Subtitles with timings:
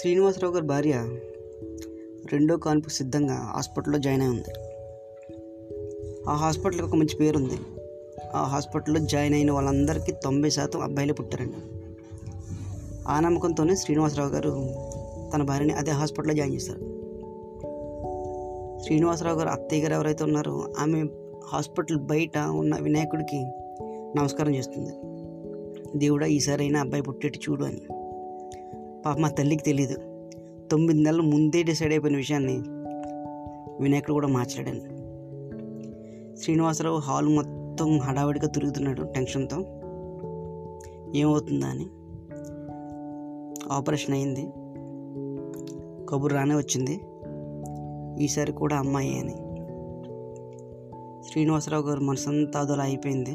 [0.00, 1.04] శ్రీనివాసరావు గారి భార్య
[2.32, 4.50] రెండో కాన్పు సిద్ధంగా హాస్పిటల్లో జాయిన్ అయి ఉంది.
[6.28, 7.58] ఆ హాస్పిటల్కి ఒక మంచి పేరు ఉంది.
[8.34, 11.54] ఆ హాస్పిటల్లో జాయిన్ అయిన వాళ్ళందరికీ తొంభై శాతం అబ్బాయిలే పుట్టారండి.
[13.08, 14.50] ఆ నమ్మకంతోనే శ్రీనివాసరావు గారు
[15.34, 16.80] తన భార్యని అదే హాస్పిటల్లో జాయిన్ చేశారు.
[18.84, 21.04] శ్రీనివాసరావు గారు అత్తయ్య గారు ఎవరైతే ఉన్నారో ఆమె
[21.46, 23.44] హాస్పిటల్ బయట ఉన్న వినాయకుడికి
[24.18, 24.90] నమస్కారం చేస్తుంది.
[25.98, 27.80] దేవుడా ఈసారి అయినా అబ్బాయి పుట్టేట్టు చూడు అని.
[29.06, 29.94] పాప మా తల్లికి తెలియదు
[30.70, 32.62] తొమ్మిది నెలల ముందే డిసైడ్ అయిపోయిన విషయాన్ని
[33.82, 34.80] వినాయకుడు కూడా మార్చలేడని
[36.36, 39.56] శ్రీనివాసరావు హాల్ మొత్తం హడావిడిగా తిరుగుతున్నాడు టెన్షన్తో.
[41.14, 41.86] ఏమవుతుందా అని.
[43.72, 44.42] ఆపరేషన్ అయింది.
[46.08, 47.00] కబురు రానే వచ్చింది.
[48.24, 49.34] ఈసారి కూడా అమ్మాయి అని.
[51.30, 53.30] శ్రీనివాసరావు గారు మనసంతా అదోలా అయిపోయింది.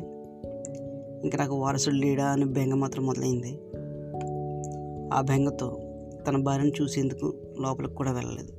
[1.24, 3.60] ఇంకా నాకు వారసుడు లేడా అని బెంగ మాత్రం మొదలైంది.
[5.12, 5.78] ఆ బెంగతో
[6.28, 8.54] తన భార్యను చూసేందుకు లోపలికి కూడా వెళ్ళలేదు.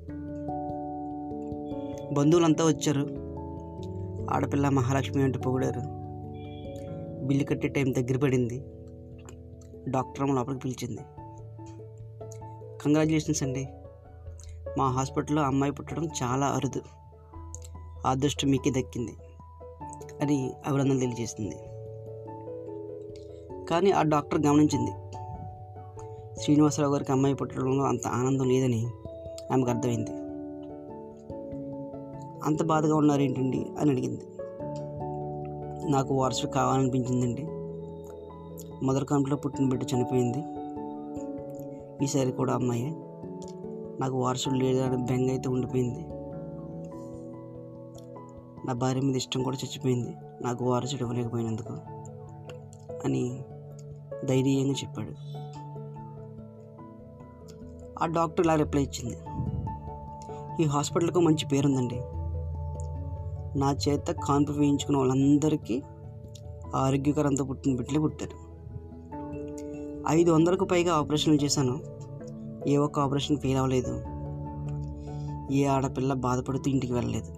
[2.14, 3.06] బంధువులంతా వచ్చారు.
[4.30, 5.80] ఆడపిల్ల మహాలక్ష్మి అంటూ పొగిడారు.
[7.24, 8.64] బిల్లు కట్టే టైం దగ్గర పడింది.
[9.88, 11.02] డాక్టర్ లోపలికి పిలిచింది.
[12.84, 13.68] కంగ్రాచులేషన్స్ అండి.
[14.78, 16.82] మా హాస్పిటల్లో అమ్మాయి పుట్టడం చాలా అరుదు.
[18.06, 19.12] అదృష్టం మీకే దక్కింది
[20.22, 21.56] అని అభినందనలు తెలియజేసింది.
[23.64, 24.90] కానీ ఆ డాక్టర్ గమనించింది.
[26.40, 28.86] శ్రీనివాసరావు గారికి అమ్మాయి పుట్టడంలో అంత ఆనందం లేదని
[29.52, 30.10] ఆమెకు అర్థమైంది.
[32.44, 34.20] అంత బాధగా ఉన్నారు ఏంటండి అని అడిగింది.
[35.90, 37.42] నాకు వారసు కావాలనిపించిందండి.
[38.84, 40.38] మొదటి కాంట్లో పుట్టిన బిడ్డ చనిపోయింది.
[42.04, 42.96] ఈసారి కూడా అమ్మాయి.
[44.00, 46.00] నాకు వారసుడు లేదని బెంగ అయితే ఉండిపోయింది.
[48.66, 50.14] నా భార్య మీద ఇష్టం కూడా చచ్చిపోయింది.
[50.42, 51.72] నాకు వారసుడు ఇవ్వలేకపోయినందుకు
[53.04, 53.40] అని
[54.24, 55.32] ధైర్యంగా చెప్పాడు.
[58.02, 59.16] ఆ డాక్టర్ ఇలా రిప్లై ఇచ్చింది.
[60.62, 62.00] ఈ హాస్పిటల్కు మంచి పేరుందండి.
[63.58, 65.82] నా చేత కాన్పు వేయించుకున్న వాళ్ళందరికీ
[66.74, 68.52] ఆరోగ్యకరంతో పుట్టిన బిడ్డలే పుట్టారు
[70.08, 71.80] ఐదు వందలకు పైగా ఆపరేషన్లు చేశాను.
[72.68, 74.02] ఏ ఒక్క ఆపరేషన్ ఫెయిల్ అవ్వలేదు.
[75.52, 77.34] ఏ ఆడపిల్ల బాధపడుతూ ఇంటికి వెళ్ళలేదు.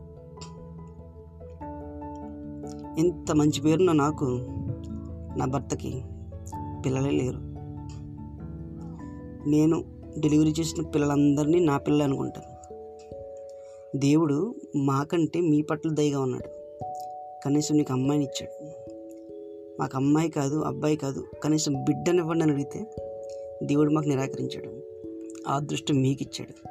[3.00, 4.24] ఇంత మంచి పేరున్న నాకు
[5.36, 6.04] నా భర్తకి
[6.86, 7.38] పిల్లలే లేరు.
[9.48, 12.54] నేను డెలివరీ చేసిన పిల్లలందరినీ నా పిల్లలు అనుకుంటాను
[13.98, 16.48] దేవుడు మాకంటే మీ పట్ల దయగా ఉన్నాడు.
[17.44, 18.64] కనీసం నీకు అమ్మాయిని ఇచ్చాడు.
[19.80, 22.86] మాకు అమ్మాయి కాదు అబ్బాయి కాదు కనీసం బిడ్డనివ్వండి అని అడిగితే
[23.62, 24.70] దేవుడు మాకు నిరాకరించాడు.
[25.48, 26.68] ఆ అదృష్టం మీకు ఇచ్చాడు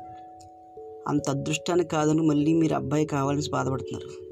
[1.08, 4.24] అంత అదృష్టాన్ని కాదని మళ్ళీ మీరు అబ్బాయి కావాలని బాధపడుతున్నారు.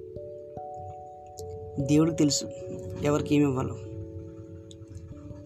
[1.81, 2.45] దేవుడికి తెలుసు
[3.03, 3.75] ఎవరికి ఏమి ఇవ్వాలో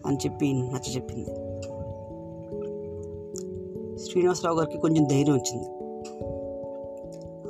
[0.06, 1.45] అని చెప్పి నచ్చ చెప్పింది.
[4.16, 5.66] శ్రీనివాసరావు గారికి కొంచెం ధైర్యం వచ్చింది.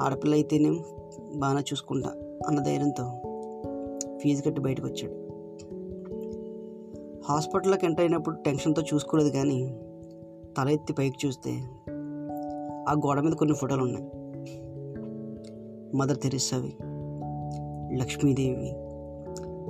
[0.03, 0.71] ఆడపిల్ల అయితేనే
[1.37, 2.09] బాగా చూసుకుంటా
[2.49, 3.05] అన్న ధైర్యంతో
[4.19, 5.13] ఫీజు కట్టి బయటకు వచ్చాడు.
[7.29, 9.81] హాస్పిటల్లోకి ఎంటర్ అయినప్పుడు టెన్షన్తో చూసుకోలేదు కానీ
[10.59, 11.51] తల ఎత్తి పైకి చూస్తే
[12.89, 14.05] ఆ గోడ మీద కొన్ని ఫోటోలు ఉన్నాయి.
[15.97, 16.77] మదర్ తెరిసావి
[17.97, 18.73] లక్ష్మీదేవి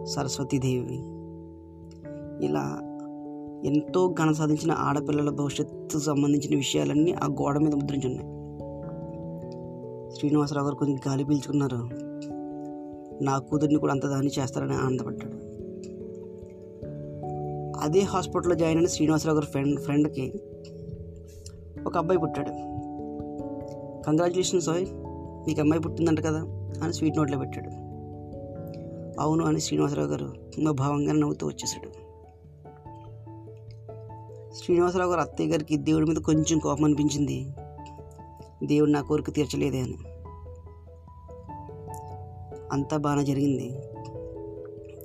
[0.07, 0.99] సరస్వతీదేవి
[2.47, 2.81] ఇలా
[3.65, 8.37] ఎంతో ఘన సాధించిన ఆడపిల్లల భవిష్యత్తు సంబంధించిన విషయాలన్నీ ఆ గోడ మీద ముద్రించున్నాయి.
[10.15, 11.89] శ్రీనివాసరావు గారు కొంచెం గాలి పీల్చుకున్నారు.
[13.25, 15.57] నా కూతుర్ని కూడా అంత దాన్ని చేస్తారని ఆనందపడ్డాడు.
[17.81, 20.33] అదే హాస్పిటల్లో జాయిన్ అయిన శ్రీనివాసరావు గారు ఫ్రెండ్ ఫ్రెండ్కి
[21.87, 22.51] ఒక అబ్బాయి పుట్టాడు.
[24.03, 24.87] కంగ్రాచులేషన్స్ సాయ్
[25.47, 26.39] మీకు అమ్మాయి పుట్టిందంట కదా
[26.83, 27.71] అని స్వీట్ నోట్లో పెట్టాడు.
[29.21, 30.33] అవును అని శ్రీనివాసరావు గారు
[30.71, 32.06] భావంగా నవ్వుతూ వచ్చేసాడు
[34.57, 37.51] శ్రీనివాసరావు గారు అత్తయ్య గారికి దేవుడి మీద కొంచెం కోపం అనిపించింది.
[38.65, 39.95] దేవుడు నా కోరిక తీర్చలేదే అని.
[42.73, 43.79] అంతా బాగానే జరిగింది.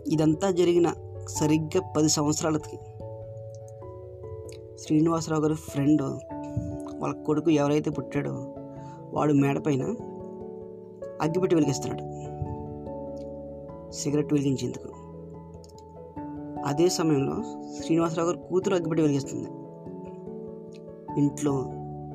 [0.07, 0.93] ఇదంతా జరిగిన
[1.27, 2.77] సరిగ్గా పది సంవత్సరాలకి
[4.79, 6.01] శ్రీనివాసరావు గారి ఫ్రెండ్
[6.93, 8.55] వాళ్ళ కొడుకు ఎవరైతే పుట్టాడో
[9.13, 9.83] వాడు మేడపైన
[11.21, 12.03] అగ్గిపెట్టి వెలిగిస్తున్నాడు.
[13.91, 15.00] సిగరెట్ వెలిగించేందుకు.
[16.65, 17.43] అదే సమయంలో
[17.81, 19.49] శ్రీనివాసరావు గారు కూతురు అగ్గిపెట్టి వెలిగిస్తుంది.
[21.19, 21.65] ఇంట్లో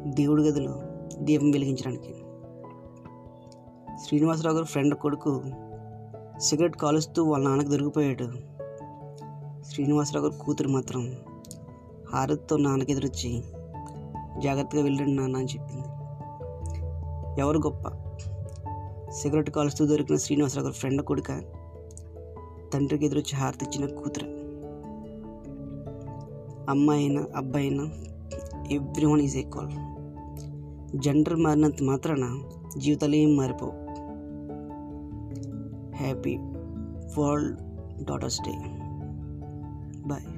[0.07, 0.83] దేవుడి గదిలో
[1.19, 2.15] దీపం వెలిగించడానికి.
[4.07, 5.43] శ్రీనివాసరావు గారు ఫ్రెండ్ కొడుకు
[6.39, 8.29] సిగరెట్ కాలుస్తూ వాళ్ళ నాన్నకు దొరికిపోయాడు.
[9.65, 11.13] శ్రీనివాసరావు గారు కూతురు మాత్రం
[12.13, 13.43] హారతితో నాన్నకి ఎదురొచ్చి
[14.39, 15.87] జాగ్రత్తగా వెళ్ళండి నాన్న అని చెప్పింది.
[17.41, 17.89] ఎవరు గొప్ప?
[19.11, 21.43] సిగరెట్ కాలుస్తూ దొరికిన శ్రీనివాసరావు గారు ఫ్రెండ్ కొడుక
[22.75, 24.36] తండ్రికి ఎదురొచ్చి హారతి ఇచ్చిన కూతురు.
[26.70, 27.86] అమ్మాయి అయినా అబ్బాయి అయినా
[29.06, 29.72] everyone is equal
[31.00, 32.26] gender మారినంత మాత్రాన
[32.78, 33.76] జీవితాలు ఏం మారిపోవు
[35.98, 36.36] happy
[37.18, 37.58] world
[38.06, 38.54] daughters day
[40.08, 40.35] bye